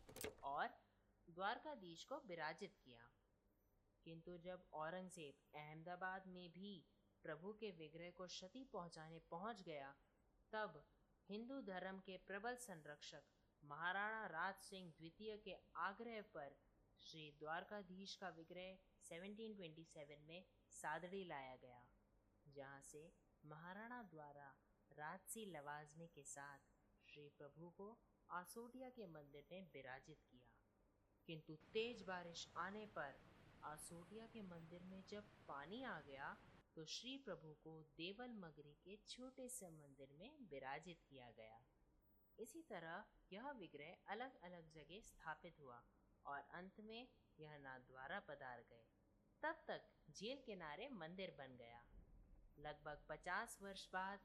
और 0.44 0.68
द्वारकाधीश 1.28 2.04
को 2.04 2.16
विराजित 2.28 2.74
किया। 2.84 3.06
किंतु 4.06 4.36
जब 4.38 4.64
औरंगज़ेब 4.74 5.40
अहमदाबाद 5.54 6.26
में 6.28 6.48
भी 6.50 6.72
प्रभु 7.24 7.52
के 7.60 7.70
विग्रह 7.78 8.10
को 8.10 8.26
क्षति 8.26 8.64
पहुँचाने 8.72 9.18
पहुँच 9.30 9.62
गया, 9.62 9.94
तब 10.52 10.82
हिंदू 11.28 11.60
धर्म 11.62 11.98
के 12.00 12.16
प्रबल 12.26 12.56
संरक्षक 12.60 13.32
महाराणा 13.62 14.26
राज 14.28 14.62
सिंह 14.62 14.90
द्वितीय 14.90 15.36
के 15.44 15.56
आग्रह 15.80 16.20
पर 16.34 16.54
श्री 17.02 17.30
द्वारकाधीश 17.40 18.14
का 18.16 18.28
विग्रह 18.36 18.76
1727 19.06 20.22
में 20.28 20.44
सादड़ी 20.72 21.24
लाया 21.24 21.56
गया, 21.56 21.82
जहाँ 22.46 22.80
से 22.82 23.02
महाराणा 23.44 24.02
द्वारा 24.12 24.54
राजसी 24.98 25.44
लवाजमे 25.46 26.06
के 26.06 26.22
साथ 26.22 26.58
श्री 27.06 27.28
प्रभु 27.38 27.68
को 27.70 27.86
आसोटिया 28.30 28.88
के 28.90 29.06
मंदिर 29.06 29.46
में 29.52 29.66
विराजित 29.72 30.18
किया। 30.30 30.52
किंतु 31.26 31.54
तेज 31.72 32.02
बारिश 32.02 32.46
आने 32.56 32.86
पर 32.86 33.18
आसोटिया 33.64 34.26
के 34.26 34.42
मंदिर 34.42 34.82
में 34.82 35.02
जब 35.10 35.24
पानी 35.48 35.82
आ 35.82 36.00
गया 36.00 36.36
तो 36.76 36.84
श्री 36.84 37.16
प्रभु 37.18 37.52
को 37.64 37.82
देवल 37.96 38.32
मगरी 38.34 38.72
के 38.84 38.96
छोटे 39.08 39.48
से 39.48 39.70
मंदिर 39.70 40.12
में 40.12 40.30
विराजित 40.50 41.00
किया 41.10 41.30
गया। 41.30 41.60
इसी 42.38 42.62
तरह 42.62 43.04
यह 43.32 43.50
विग्रह 43.50 43.96
अलग 44.08 44.40
अलग 44.40 44.70
जगह 44.72 45.00
स्थापित 45.00 45.60
हुआ 45.60 45.82
और 46.26 46.40
अंत 46.40 46.80
में 46.80 47.08
यह 47.40 47.58
नाथद्वारा 47.58 48.20
पधार 48.20 48.60
गए। 48.60 48.86
तब 49.42 49.64
तक 49.68 49.84
जेल 50.10 50.42
किनारे 50.46 50.88
मंदिर 50.88 51.34
बन 51.38 51.56
गया। 51.56 51.84
लगभग 52.58 53.04
पचास 53.08 53.58
वर्ष 53.62 53.86
बाद 53.92 54.20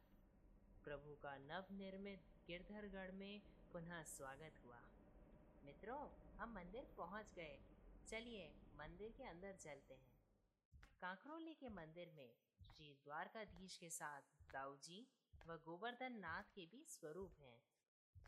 प्रभु 0.83 1.15
का 1.15 1.37
नवनिर्मित 1.37 2.19
गिरधरगढ़ 2.47 3.11
में 3.11 3.41
पुनः 3.73 4.03
स्वागत 4.03 4.53
हुआ। 4.65 4.81
मित्रों, 5.65 6.09
हम 6.37 6.55
मंदिर 6.55 6.87
पहुँच 6.97 7.33
गए। 7.33 7.59
चलिए 8.07 8.53
मंदिर 8.75 9.11
के 9.11 9.23
अंदर 9.23 9.55
चलते 9.55 9.93
हैं। 9.93 10.13
कांकरोली 11.01 11.53
के 11.53 11.69
मंदिर 11.69 12.11
में 12.11 12.33
श्री 12.67 12.93
द्वारकाधीश 12.93 13.77
के 13.77 13.89
साथ 13.89 14.21
दाऊ 14.53 14.77
जी 14.77 15.07
व 15.47 15.55
गोवर्धन 15.55 16.13
नाथ 16.13 16.43
के 16.43 16.65
भी 16.65 16.85
स्वरूप 16.85 17.35
हैं। 17.39 17.61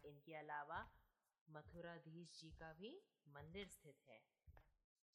इनके 0.05 0.35
अलावा 0.35 0.89
मथुराधीश 1.49 2.39
जी 2.39 2.51
का 2.51 2.73
भी 2.73 3.03
मंदिर 3.27 3.67
स्थित 3.67 3.97
है। 4.09 4.21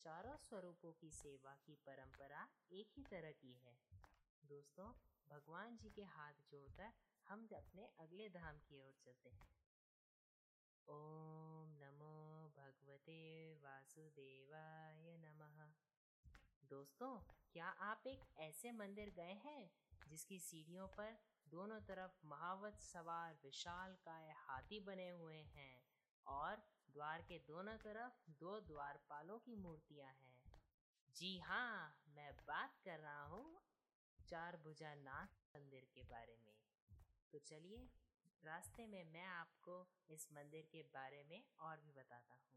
चारों 0.00 0.36
स्वरूपों 0.36 0.92
की 0.92 1.10
सेवा 1.10 1.56
की 1.66 1.74
परंपरा 1.74 2.48
एक 2.72 2.88
ही 2.96 3.04
तरह 3.04 3.32
की 3.32 3.52
है। 3.52 3.78
दोस्तों, 4.44 4.92
भगवान 5.28 5.76
जी 5.76 5.90
के 5.90 6.02
हाथ 6.02 6.32
जोड़कर 6.32 6.92
हम 7.28 7.48
अपने 7.56 7.82
अगले 8.00 8.28
धाम 8.28 8.58
की 8.58 8.78
ओर 8.78 8.92
चलते 9.04 9.30
हैं। 9.30 9.48
ओम 10.88 11.72
नमो 11.80 12.12
भगवते 12.56 13.18
वासुदेवाय 13.54 15.16
नमः। 15.16 15.58
दोस्तों, 16.70 17.10
क्या 17.52 17.66
आप 17.88 18.06
एक 18.06 18.24
ऐसे 18.38 18.72
मंदिर 18.72 19.10
गए 19.10 19.32
हैं 19.44 19.70
जिसकी 20.08 20.38
सीढ़ियों 20.38 20.86
पर 20.88 21.18
दोनों 21.46 21.80
तरफ़ 21.80 22.26
महावत 22.26 22.80
सवार, 22.80 23.38
विशाल 23.44 23.94
काय 24.04 24.32
हाथी 24.38 24.80
बने 24.80 25.08
हुए 25.10 25.40
हैं 25.54 25.82
और 26.26 26.56
द्वार 26.88 27.22
के 27.22 27.38
दोनों 27.38 27.76
तरफ़ 27.76 28.30
दो 28.40 28.60
द्वारपालों 28.60 29.38
की 29.38 29.56
मूर्तियाँ 29.56 30.12
हैं? 30.12 30.40
जी 31.16 31.38
हाँ 31.38 31.98
मैं 32.08 32.32
बात 32.46 32.80
कर 32.84 32.98
रहा 32.98 33.24
हूँ 33.24 33.62
चार 34.28 34.56
भुजा 34.56 34.94
नाथ 34.94 35.56
मंदिर 35.56 35.88
के 35.94 36.02
बारे 36.02 36.36
में। 36.36 36.57
तो 37.32 37.38
चलिए, 37.38 37.88
रास्ते 38.44 38.86
में 38.86 39.04
मैं 39.04 39.26
आपको 39.26 39.88
इस 40.10 40.28
मंदिर 40.32 40.68
के 40.72 40.82
बारे 40.82 41.24
में 41.24 41.42
और 41.60 41.76
भी 41.76 41.92
बताता 41.92 42.34
हूँ। 42.34 42.48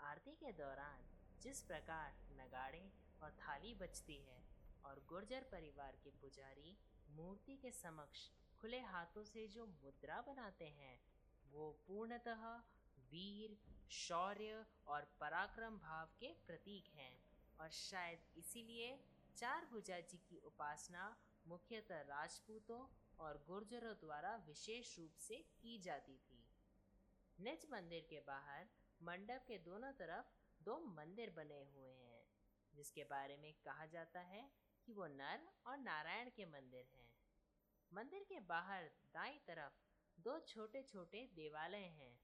आरती 0.00 0.30
के 0.30 0.52
दौरान 0.52 1.06
जिस 1.42 1.62
प्रकार 1.62 2.16
नगाड़े 2.32 2.92
और 3.22 3.30
थाली 3.30 3.74
बजती 3.74 4.16
है 4.22 4.44
और 4.84 5.04
गुर्जर 5.08 5.42
परिवार 5.42 5.96
के 6.04 6.10
पुजारी 6.10 6.76
मूर्ति 7.10 7.56
के 7.56 7.70
समक्ष 7.70 8.30
खुले 8.60 8.80
हाथों 8.80 9.24
से 9.24 9.48
जो 9.48 9.66
मुद्रा 9.66 10.20
बनाते 10.20 10.64
हैं, 10.64 10.98
वो 11.52 11.70
पूर्णतः 11.88 12.44
वीर, 13.10 13.58
शौर्य 13.90 14.66
और 14.86 15.04
पराक्रम 15.20 15.78
भाव 15.78 16.06
के 16.06 16.32
प्रतीक 16.46 16.88
हैं। 16.94 17.24
और 17.60 17.70
शायद 17.70 18.18
इसीलिए 18.36 19.04
चार 19.36 19.64
भुजा 19.64 20.00
जी 20.00 20.18
की 20.18 20.38
उपासना 20.38 21.16
मुख्यतः 21.46 22.00
राजपूतों 22.00 23.03
और 23.20 23.44
गुर्जरों 23.46 23.94
द्वारा 23.94 24.36
विशेष 24.36 24.98
रूप 24.98 25.16
से 25.18 25.36
की 25.36 25.78
जाती 25.78 26.16
थी। 26.16 26.44
निज 27.40 27.66
मंदिर 27.72 28.06
के 28.10 28.20
बाहर 28.20 28.68
मंडप 29.02 29.44
के 29.48 29.58
दोनों 29.58 29.92
तरफ़ 29.92 30.26
दो 30.62 30.78
मंदिर 30.78 31.30
बने 31.30 31.62
हुए 31.62 31.88
हैं, 31.88 32.26
जिसके 32.74 33.04
बारे 33.04 33.36
में 33.36 33.52
कहा 33.52 33.86
जाता 33.86 34.20
है 34.20 34.50
कि 34.86 34.92
वो 34.92 35.06
नर 35.06 35.48
और 35.66 35.78
नारायण 35.78 36.30
के 36.30 36.46
मंदिर 36.46 36.84
हैं। 36.84 37.10
मंदिर 37.92 38.24
के 38.24 38.40
बाहर 38.40 38.84
दाई 38.84 39.38
तरफ़ 39.38 39.72
दो 40.20 40.38
छोटे 40.40 40.82
छोटे 40.82 41.26
देवालय 41.26 41.86
हैं, 41.98 42.18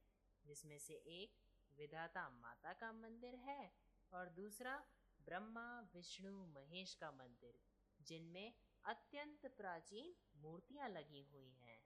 जिसमें 0.47 0.79
से 0.79 0.95
एक 0.95 1.39
विधाता 1.79 2.29
माता 2.29 2.73
का 2.73 2.93
मंदिर 2.93 3.35
है 3.35 3.73
और 4.13 4.29
दूसरा 4.29 4.85
ब्रह्मा, 5.25 5.81
विष्णु, 5.95 6.47
महेश 6.47 6.95
का 6.95 7.11
मंदिर। 7.11 7.55
जिनमें 8.00 8.52
अत्यंत 8.85 9.47
प्राचीन 9.57 10.14
मूर्तियाँ 10.37 10.88
लगी 10.88 11.23
हुई 11.23 11.50
हैं। 11.61 11.80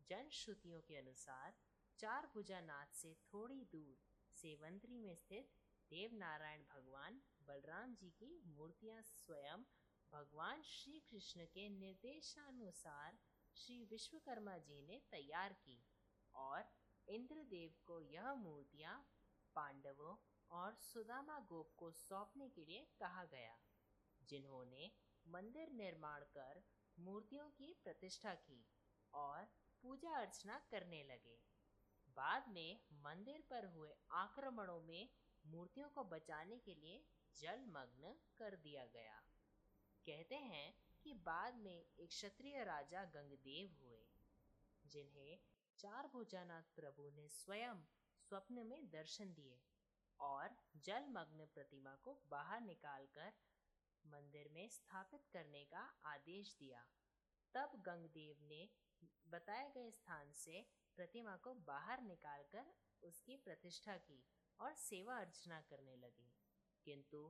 जन 0.00 0.28
श्रुतियों 0.32 0.80
के 0.80 0.96
अनुसार 0.96 1.54
चार 1.98 2.26
भुजानाथ 2.34 2.94
से 2.94 3.14
थोड़ी 3.24 3.64
दूर 3.64 3.98
सेवंतरी 4.36 4.98
में 4.98 5.14
स्थित 5.14 5.52
देव 5.90 6.14
नारायण 6.14 6.62
भगवान 6.62 7.20
बलराम 7.42 7.94
जी 7.94 8.10
की 8.10 8.42
मूर्तियाँ 8.46 9.02
स्वयं 9.02 9.64
भगवान 10.12 10.62
श्री 10.62 11.00
कृष्ण 11.10 11.44
के 11.44 11.68
निर्देशानुसार 11.68 13.18
श्री 13.56 13.84
विश्वकर्मा 13.84 14.56
जी 14.58 14.80
ने 14.82 14.98
तैयार 15.10 15.52
की 15.52 15.82
और 16.34 16.64
इंद्रदेव 17.08 17.74
को 17.86 18.00
यह 18.00 18.34
मूर्तियाँ 18.34 18.96
पांडवों 19.56 20.16
और 20.50 20.74
सुदामा 20.74 21.38
गोप 21.38 21.74
को 21.76 21.90
सौंपने 21.92 22.48
के 22.48 22.64
लिए 22.64 22.86
कहा 22.98 23.24
गया। 23.24 23.56
जिन्होंने 24.28 24.90
मंदिर 25.26 25.70
निर्माण 25.72 26.24
कर 26.36 26.62
मूर्तियों 26.98 27.48
की 27.50 27.72
प्रतिष्ठा 27.84 28.34
की 28.34 28.64
और 29.14 29.44
पूजा 29.84 30.16
अर्चना 30.18 30.58
करने 30.70 31.02
लगे। 31.02 31.38
बाद 32.16 32.48
में 32.48 32.80
मंदिर 33.02 33.44
पर 33.50 33.66
हुए 33.66 33.94
आक्रमणों 34.12 34.80
में 34.80 35.08
मूर्तियों 35.44 35.88
को 35.88 36.04
बचाने 36.04 36.58
के 36.58 36.74
लिए 36.74 37.02
जलमग्न 37.36 38.14
कर 38.38 38.56
दिया 38.56 38.84
गया। 38.86 39.16
कहते 40.06 40.36
हैं 40.44 40.74
कि 41.02 41.12
बाद 41.24 41.56
में 41.56 41.74
एक 41.74 42.08
क्षत्रिय 42.08 42.64
राजा 42.64 43.04
गंगदेव 43.04 43.76
हुए, 43.80 44.02
जिन्हें 44.84 45.38
चार 45.78 46.06
भुजानाथ 46.06 46.74
प्रभु 46.76 47.10
ने 47.10 47.28
स्वयं 47.28 47.82
स्वप्न 48.20 48.66
में 48.66 48.90
दर्शन 48.90 49.32
दिए 49.34 49.58
और 50.20 50.56
जलमग्न 50.76 51.46
प्रतिमा 51.54 51.94
को 51.96 52.14
बाहर 52.30 52.60
निकालकर 52.60 53.32
मंदिर 54.06 54.48
में 54.52 54.68
स्थापित 54.68 55.26
करने 55.32 55.64
का 55.64 55.82
आदेश 56.06 56.54
दिया। 56.60 56.84
तब 57.54 57.82
गंगदेव 57.86 58.36
ने 58.42 58.68
बताए 59.28 59.70
गए 59.70 59.90
स्थान 59.90 60.32
से 60.32 60.60
प्रतिमा 60.96 61.36
को 61.36 61.54
बाहर 61.66 62.02
निकालकर 62.02 62.72
उसकी 63.02 63.36
प्रतिष्ठा 63.36 63.96
की 63.96 64.22
और 64.60 64.74
सेवा 64.74 65.18
अर्चना 65.18 65.60
करने 65.60 65.96
लगे। 65.96 66.30
किंतु 66.86 67.20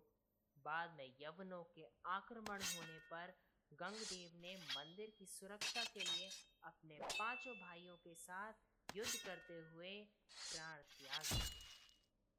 बाद 0.57 0.95
में 0.99 1.15
यवनों 1.21 1.63
के 1.65 1.87
आक्रमण 2.07 2.63
होने 2.63 2.99
पर 3.13 3.35
गंगदेव 3.73 4.37
ने 4.41 4.57
मंदिर 4.57 5.11
की 5.19 5.27
सुरक्षा 5.27 5.85
के 5.85 6.01
लिए 6.01 6.29
अपने 6.65 6.99
पाँचों 7.05 7.55
भाइयों 7.55 7.97
के 7.97 8.15
साथ 8.15 8.53
युद्ध 8.97 9.15
करते 9.27 9.55
हुए 9.55 9.93
प्राण 10.35 10.83
त्याग 10.93 11.41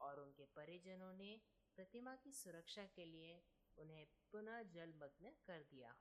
और 0.01 0.19
उनके 0.19 0.45
परिजनों 0.55 1.11
ने 1.13 1.41
प्रतिमा 1.75 2.15
की 2.15 2.31
सुरक्षा 2.33 2.83
के 2.95 3.05
लिए 3.05 3.41
उन्हें 3.77 4.05
पुनः 4.31 4.61
जलमग्न 4.73 5.31
कर 5.47 5.63
दिया। 5.71 5.95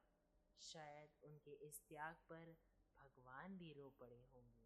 शायद 0.60 1.24
उनके 1.24 1.52
इस 1.66 1.80
त्याग 1.88 2.14
पर 2.28 2.54
भगवान 2.98 3.56
भी 3.58 3.72
रो 3.72 3.88
पड़े 4.00 4.20
होंगे। 4.34 4.62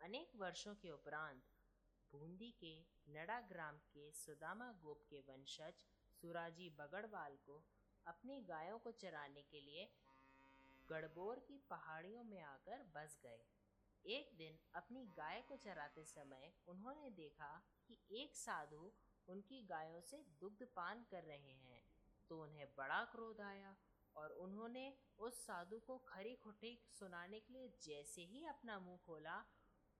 अनेक 0.00 0.36
वर्षों 0.36 0.74
के 0.74 0.90
उपरांत 0.90 1.42
बूंदी 2.12 2.50
के 2.60 2.74
नड़ा 3.08 3.40
ग्राम 3.40 3.78
के 3.92 4.10
सुदामा 4.12 4.70
गोप 4.82 5.02
के 5.10 5.20
वंशज 5.28 5.84
सुराजी 6.20 6.68
बगड़वाल 6.70 7.36
को 7.46 7.62
अपनी 8.06 8.40
गायों 8.42 8.78
को 8.78 8.90
चराने 8.92 9.42
के 9.42 9.60
लिए 9.60 9.88
गड़बोर 10.88 11.38
की 11.38 11.58
पहाड़ियों 11.70 12.24
में 12.24 12.40
आकर 12.42 12.82
बस 12.94 13.18
गए। 13.22 13.44
एक 14.04 14.34
दिन 14.36 14.58
अपनी 14.74 15.04
गाय 15.16 15.40
को 15.48 15.56
चराते 15.56 16.04
समय 16.04 16.52
उन्होंने 16.68 17.10
देखा 17.10 17.50
कि 17.88 17.98
एक 18.12 18.36
साधु 18.36 18.90
उनकी 19.28 19.62
गायों 19.62 20.00
से 20.00 20.16
दुग्ध 20.40 20.66
पान 20.76 21.04
कर 21.10 21.22
रहे 21.22 21.54
हैं। 21.62 21.73
तो 22.28 22.42
उन्हें 22.42 22.66
बड़ा 22.76 23.04
क्रोध 23.04 23.40
आया 23.40 23.74
और 24.16 24.32
उन्होंने 24.40 24.84
उस 25.18 25.38
साधु 25.46 25.78
को 25.78 25.96
खरी 25.98 26.34
खुटी 26.34 26.78
सुनाने 26.98 27.40
के 27.40 27.52
लिए 27.52 27.68
जैसे 27.82 28.22
ही 28.22 28.44
अपना 28.46 28.78
मुँह 28.78 28.98
खोला, 29.06 29.44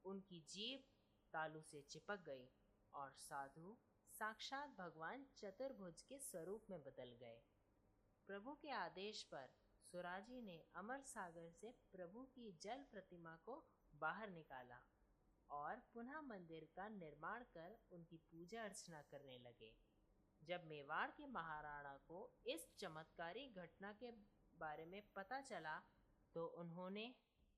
उनकी 0.05 0.41
जीव 0.49 0.85
तालू 1.33 1.61
से 1.63 1.83
चिपक 1.83 2.23
गई 2.27 2.49
और 2.95 3.13
साधु 3.19 3.77
साक्षात 4.15 4.77
भगवान 4.79 5.27
चतुर्भुज 5.37 6.03
के 6.03 6.19
स्वरूप 6.19 6.67
में 6.71 6.81
बदल 6.81 7.17
गए। 7.21 7.41
प्रभु 8.29 8.55
के 8.55 8.71
आदेश 8.71 9.23
पर 9.23 9.49
सुराजी 9.85 10.41
ने 10.41 10.59
अमर 10.77 11.03
सागर 11.03 11.51
से 11.51 11.71
प्रभु 11.93 12.23
की 12.35 12.53
जल 12.63 12.85
प्रतिमा 12.93 13.35
को 13.47 13.65
बाहर 13.95 14.31
निकाला 14.31 14.79
और 15.51 15.83
पुनः 15.95 16.21
मंदिर 16.21 16.69
का 16.77 16.89
निर्माण 16.89 17.43
कर 17.55 17.77
उनकी 17.93 18.17
पूजा 18.31 18.63
अर्चना 18.65 19.03
करने 19.03 19.39
लगे। 19.39 19.73
जब 20.49 20.65
मेवाड़ 20.67 21.11
के 21.11 21.27
महाराणा 21.33 21.97
को 22.09 22.19
इस 22.47 22.67
चमत्कारी 22.79 23.47
घटना 23.57 23.93
के 23.93 24.11
बारे 24.55 24.85
में 24.87 25.03
पता 25.17 25.41
चला 25.43 25.77
तो 26.35 26.47
उन्होंने 26.61 27.07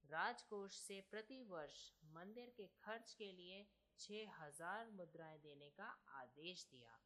राजकोष 0.04 0.78
से 0.78 1.00
प्रति 1.10 1.42
वर्ष 1.50 1.78
मंदिर 2.14 2.52
के 2.56 2.66
खर्च 2.76 3.12
के 3.12 3.30
लिए 3.32 3.64
छह 3.98 4.36
हज़ार 4.40 4.90
मुद्राएँ 4.92 5.38
देने 5.38 5.70
का 5.70 5.88
आदेश 6.16 6.66
दिया 6.70 6.98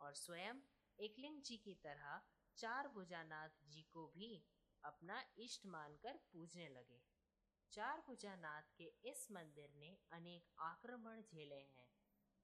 और 0.00 0.14
स्वयं 0.14 0.60
एकलिंग 0.98 1.40
जी 1.42 1.56
की 1.56 1.74
तरह 1.84 2.20
चार 2.58 2.88
भुजानाथ 2.88 3.58
जी 3.66 3.82
को 3.92 4.06
भी 4.08 4.30
अपना 4.84 5.22
इष्ट 5.38 5.66
मानकर 5.66 6.16
पूजने 6.32 6.68
लगे। 6.68 7.00
चार 7.72 8.02
भुजानाथ 8.06 8.70
के 8.78 8.84
इस 9.10 9.26
मंदिर 9.32 9.72
ने 9.76 9.88
अनेक 10.12 10.48
आक्रमण 10.62 11.22
झेले 11.22 11.60
हैं, 11.70 11.88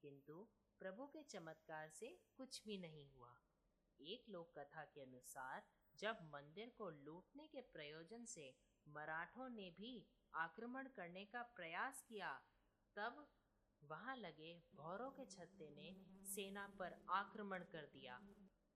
किंतु 0.03 0.35
प्रभु 0.81 1.05
के 1.05 1.21
चमत्कार 1.23 1.89
से 1.89 2.07
कुछ 2.37 2.61
भी 2.65 2.77
नहीं 2.77 3.05
हुआ। 3.07 3.33
एक 3.99 4.25
लोक 4.29 4.51
कथा 4.57 4.83
के 4.85 5.01
अनुसार, 5.01 5.63
जब 5.95 6.19
मंदिर 6.25 6.71
को 6.77 6.89
लूटने 6.89 7.47
के 7.47 7.61
प्रयोजन 7.73 8.25
से 8.25 8.53
मराठों 8.87 9.49
ने 9.49 9.69
भी 9.71 9.93
आक्रमण 10.35 10.87
करने 10.87 11.25
का 11.25 11.41
प्रयास 11.55 12.03
किया, 12.09 12.31
तब 12.95 13.25
वहाँ 13.81 14.15
लगे 14.15 14.53
भौरों 14.75 15.09
के 15.11 15.25
छत्ते 15.25 15.69
ने 15.69 15.93
सेना 16.25 16.67
पर 16.79 16.95
आक्रमण 17.09 17.63
कर 17.71 17.89
दिया 17.93 18.19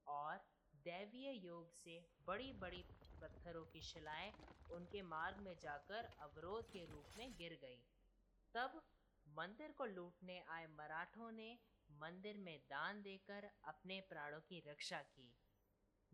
और 0.07 0.39
दैवीय 0.85 1.31
योग 1.45 1.73
से 1.73 1.99
बड़ी 2.27 2.51
बड़ी 2.53 2.83
पत्थरों 3.21 3.65
की 3.65 3.81
शिलाएँ 3.81 4.33
उनके 4.69 5.01
मार्ग 5.01 5.37
में 5.37 5.55
जाकर 5.59 6.09
अवरोध 6.21 6.69
के 6.71 6.85
रूप 6.85 7.17
में 7.17 7.33
गिर 7.37 7.57
गई। 7.61 7.79
तब 8.53 8.81
मंदिर 9.27 9.71
को 9.71 9.85
लूटने 9.85 10.39
आए 10.49 10.67
मराठों 10.67 11.31
ने 11.31 11.57
मंदिर 11.91 12.37
में 12.37 12.59
दान 12.69 13.01
देकर 13.01 13.49
अपने 13.63 14.01
प्राणों 14.01 14.39
की 14.39 14.63
रक्षा 14.67 15.01
की। 15.01 15.33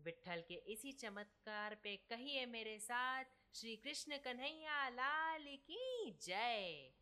विठल 0.00 0.42
के 0.48 0.54
इसी 0.54 0.92
चमत्कार 0.92 1.74
पे 1.74 1.96
कहिए 1.96 2.46
मेरे 2.46 2.78
साथ, 2.78 3.24
श्री 3.54 3.76
कृष्ण 3.76 4.18
कन्हैया, 4.18 4.88
लाल 4.88 5.44
की 5.44 6.18
जय। 6.22 6.92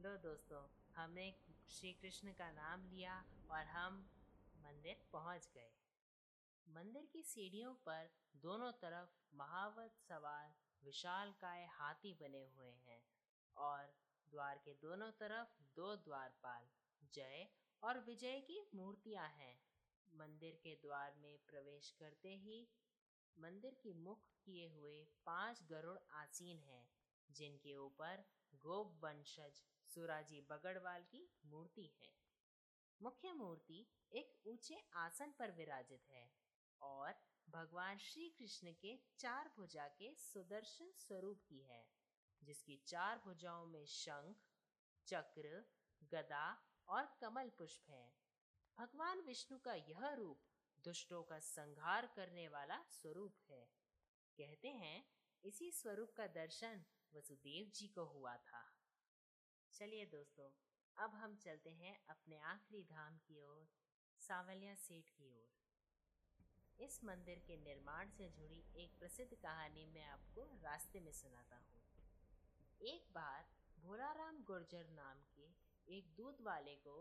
लो 0.00 0.16
दोस्तों, 0.16 0.68
हमने 0.96 1.34
श्री 1.70 1.92
कृष्ण 1.92 2.32
का 2.32 2.50
नाम 2.50 2.86
लिया 2.90 3.24
और 3.50 3.64
हम 3.64 4.10
मंदिर 4.56 4.96
पहुँच 5.12 5.48
गए। 5.54 5.70
मंदिर 6.68 7.08
की 7.12 7.22
सीढ़ियों 7.22 7.74
पर 7.74 8.10
दोनों 8.36 8.72
तरफ़ 8.72 9.36
महावत 9.36 9.94
सवार, 10.08 10.54
विशाल 10.84 11.32
काय 11.32 11.66
हाथी 11.66 12.14
बने 12.14 12.46
हुए 12.46 12.70
हैं 12.70 13.02
और 13.56 13.94
द्वार 14.30 14.58
के 14.58 14.74
दोनों 14.74 15.10
तरफ़ 15.10 15.62
दो 15.76 15.96
द्वारपाल। 15.96 16.68
जय 17.14 17.48
और 17.82 17.98
विजय 17.98 18.40
की 18.40 18.60
मूर्तियाँ 18.74 19.28
हैं। 19.28 19.54
मंदिर 20.12 20.58
के 20.62 20.74
द्वार 20.74 21.14
में 21.16 21.38
प्रवेश 21.46 21.90
करते 21.90 22.34
ही 22.36 22.66
मंदिर 23.36 23.74
की 23.74 23.92
मुख 23.94 24.24
किए 24.44 24.68
हुए 24.68 25.02
पाँच 25.26 25.62
गरुड़ 25.62 25.98
आसीन 26.12 26.58
हैं, 26.60 26.88
जिनके 27.28 27.76
ऊपर 27.76 28.24
गोप 28.54 28.98
वंशज 29.04 29.62
सुराजी 29.88 30.40
बगड़वाल 30.50 31.02
की 31.02 31.28
मूर्ति 31.46 31.86
है। 32.00 32.12
मुख्य 33.00 33.32
मूर्ति 33.32 33.86
एक 34.12 34.46
ऊँचे 34.46 34.80
आसन 34.96 35.34
पर 35.38 35.50
विराजित 35.50 36.08
है 36.10 36.30
और 36.82 37.14
भगवान 37.48 37.98
श्री 37.98 38.28
कृष्ण 38.28 38.72
के 38.72 38.96
चार 39.18 39.50
भुजा 39.56 39.86
के 39.98 40.14
सुदर्शन 40.14 40.92
स्वरूप 40.96 41.42
की 41.48 41.62
है, 41.62 41.84
जिसकी 42.42 42.76
चार 42.86 43.22
भुजाओं 43.24 43.66
में 43.66 43.84
शंख, 43.86 44.36
चक्र, 45.06 45.64
गदा 46.02 46.46
और 46.90 47.16
कमल 47.20 47.50
पुष्प 47.58 47.90
है। 47.90 48.12
भगवान 48.78 49.20
विष्णु 49.20 49.58
का 49.58 49.74
यह 49.74 50.08
रूप 50.14 50.40
दुष्टों 50.84 51.22
का 51.22 51.38
संहार 51.38 52.06
करने 52.06 52.48
वाला 52.48 52.82
स्वरूप 52.90 53.36
है। 53.50 53.64
कहते 54.38 54.68
हैं, 54.68 55.04
इसी 55.44 55.70
स्वरूप 55.72 56.12
का 56.16 56.26
दर्शन 56.26 56.84
वसुदेव 57.14 57.70
जी 57.74 57.88
को 57.88 58.04
हुआ 58.04 58.36
था। 58.36 58.62
चलिए 59.72 60.06
दोस्तों, 60.06 60.50
अब 60.96 61.14
हम 61.14 61.36
चलते 61.36 61.70
हैं 61.70 62.06
अपने 62.08 62.38
आखिरी 62.38 62.82
धाम 62.82 63.18
की 63.18 63.40
ओर, 63.40 63.68
सावलिया 64.20 64.74
सेठ 64.74 65.08
की 65.08 65.30
ओर। 65.30 65.50
इस 66.80 67.04
मंदिर 67.04 67.38
के 67.38 67.56
निर्माण 67.56 68.10
से 68.10 68.28
जुड़ी 68.28 68.64
एक 68.76 68.98
प्रसिद्ध 68.98 69.34
कहानी 69.34 69.86
मैं 69.86 70.04
आपको 70.04 70.44
रास्ते 70.62 71.00
में 71.00 71.12
सुनाता 71.12 71.56
हूँ। 71.56 71.80
एक 72.80 73.06
बार 73.12 73.48
भोलाराम 73.78 74.44
गुर्जर 74.44 74.88
नाम 74.88 75.22
के 75.36 75.39
एक 75.90 76.10
दूध 76.16 76.40
वाले 76.40 76.74
को 76.76 76.92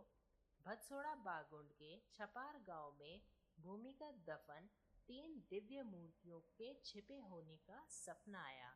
भदसोड़ा 0.66 1.14
बागुंड 1.26 1.72
के 1.74 1.98
छपार 2.14 2.58
गाँव 2.68 2.96
में 3.00 3.22
भूमिगत 3.58 4.24
दफन 4.30 4.70
तीन 5.08 5.36
दिव्य 5.50 5.84
मूर्तियों 5.84 6.40
के 6.58 6.74
छिपे 6.86 7.18
होने 7.22 7.58
का 7.58 7.84
सपना 7.90 8.44
आया, 8.46 8.72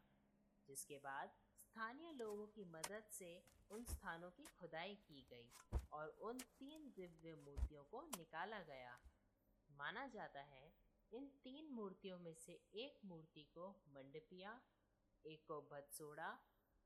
जिसके 0.67 0.97
बाद 0.97 1.33
स्थानीय 1.63 2.11
लोगों 2.11 2.45
की 2.47 2.63
मदद 2.71 3.09
से 3.11 3.31
उन 3.71 3.83
स्थानों 3.83 4.29
की 4.29 4.45
खुदाई 4.59 4.95
की 5.07 5.25
गई 5.31 5.79
और 5.93 6.15
उन 6.21 6.39
तीन 6.59 6.87
दिव्य 6.95 7.35
मूर्तियों 7.35 7.83
को 7.83 8.03
निकाला 8.17 8.59
गया। 8.63 8.97
माना 9.69 10.07
जाता 10.07 10.41
है, 10.45 10.71
इन 11.11 11.27
तीन 11.43 11.73
मूर्तियों 11.73 12.19
में 12.19 12.33
से 12.35 12.59
एक 12.75 12.99
मूर्ति 13.05 13.43
को 13.53 13.69
मंडपिया, 13.89 14.59
एक 15.25 15.45
को 15.47 15.61
भत्सोड़ा 15.71 16.29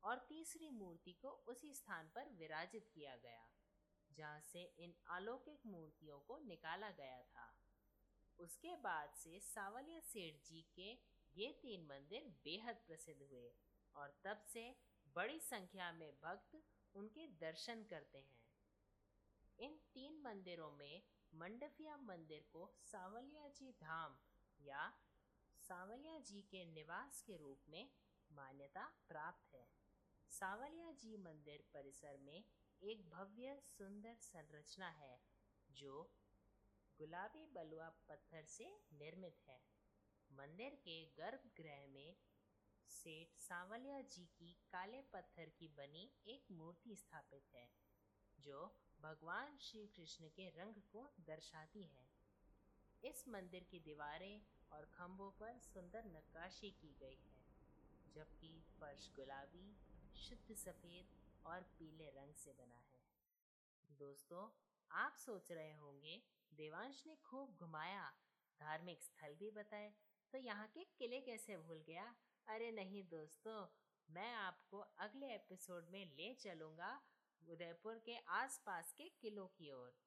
और 0.03 0.25
तीसरी 0.29 0.69
मूर्ति 0.69 1.11
को 1.11 1.29
उसी 1.47 1.73
स्थान 1.73 2.09
पर 2.15 2.29
विराजित 2.39 2.89
किया 2.93 3.15
गया, 3.15 3.47
जहाँ 4.11 4.41
से 4.41 4.63
इन 4.79 4.93
अलौकिक 5.09 5.65
मूर्तियों 5.65 6.19
को 6.19 6.37
निकाला 6.37 6.89
गया 6.91 7.21
था। 7.25 7.53
उसके 8.39 8.75
बाद 8.75 9.13
से 9.15 9.39
सावलिया 9.39 9.99
सेठ 9.99 10.43
जी 10.45 10.61
के 10.75 10.91
ये 11.35 11.51
तीन 11.61 11.85
मंदिर 11.85 12.27
बेहद 12.43 12.81
प्रसिद्ध 12.87 13.21
हुए 13.21 13.51
और 13.95 14.19
तब 14.23 14.43
से 14.47 14.63
बड़ी 15.15 15.39
संख्या 15.39 15.91
में 15.91 16.11
भक्त 16.23 16.57
उनके 16.95 17.27
दर्शन 17.41 17.83
करते 17.83 18.17
हैं। 18.17 18.39
इन 19.59 19.77
तीन 19.93 20.21
मंदिरों 20.21 20.71
में 20.71 21.01
मंडफिया 21.33 21.97
मंदिर 21.97 22.45
को 22.51 22.69
सावलिया 22.83 23.47
जी 23.49 23.71
धाम 23.71 24.17
या 24.59 24.89
सावलिया 25.69 26.19
जी 26.19 26.41
के 26.41 26.65
निवास 26.65 27.21
के 27.21 27.37
रूप 27.37 27.63
में 27.69 27.89
मान्यता 28.31 28.85
प्राप्त 29.09 29.55
है। 29.55 29.76
सावलिया 30.31 30.91
जी 30.93 31.15
मंदिर 31.17 31.63
परिसर 31.73 32.17
में 32.17 32.43
एक 32.81 33.01
भव्य 33.09 33.55
सुंदर 33.67 34.15
संरचना 34.21 34.89
है, 34.89 35.19
जो 35.69 36.01
गुलाबी 36.99 37.45
बलुआ 37.53 37.87
पत्थर 38.09 38.43
से 38.47 38.65
निर्मित 38.93 39.39
है। 39.47 39.59
मंदिर 40.31 40.75
के 40.83 40.97
गर्भगृह 41.17 41.87
में 41.87 42.15
सेठ 42.89 43.37
सांवलिया 43.37 44.01
जी 44.07 44.25
की 44.35 44.51
काले 44.71 45.01
पत्थर 45.13 45.49
की 45.49 45.67
बनी 45.77 46.05
एक 46.27 46.51
मूर्ति 46.51 46.95
स्थापित 46.95 47.55
है, 47.55 47.67
जो 48.37 48.65
भगवान 49.01 49.57
श्री 49.61 49.85
कृष्ण 49.87 50.29
के 50.35 50.49
रंग 50.51 50.81
को 50.91 51.09
दर्शाती 51.27 51.83
है। 51.87 52.05
इस 53.03 53.27
मंदिर 53.27 53.63
की 53.63 53.79
दीवारें 53.79 54.41
और 54.71 54.85
खम्भों 54.93 55.31
पर 55.31 55.59
सुंदर 55.63 56.05
नक्काशी 56.07 56.71
की 56.71 56.95
गई 57.01 57.19
है, 57.25 57.35
जबकि 58.15 58.49
फर्श 58.79 59.09
गुलाबी 59.15 59.67
शुद्ध 60.19 60.55
सफ़ेद 60.57 61.09
और 61.45 61.61
पीले 61.79 62.09
रंग 62.11 62.33
से 62.35 62.51
बना 62.53 62.79
है। 62.83 63.97
दोस्तों, 63.99 64.47
आप 64.91 65.15
सोच 65.17 65.51
रहे 65.51 65.73
होंगे, 65.75 66.15
देवांश 66.51 67.03
ने 67.07 67.15
खूब 67.23 67.57
घुमाया, 67.59 68.05
धार्मिक 68.59 69.03
स्थल 69.03 69.35
भी 69.35 69.49
बताए 69.51 69.91
तो 70.33 70.37
यहाँ 70.39 70.67
के 70.67 70.83
किले 70.97 71.19
कैसे 71.21 71.57
भूल 71.57 71.83
गया? 71.87 72.03
अरे 72.47 72.71
नहीं 72.73 73.03
दोस्तों, 73.09 73.59
मैं 74.09 74.33
आपको 74.35 74.79
अगले 74.99 75.33
एपिसोड 75.35 75.89
में 75.91 76.03
ले 76.07 76.33
चलूँगा 76.35 76.91
उदयपुर 77.41 78.01
के 78.05 78.17
आसपास 78.33 78.93
के 78.93 79.09
किलों 79.21 79.47
की 79.49 79.71
ओर। 79.73 79.97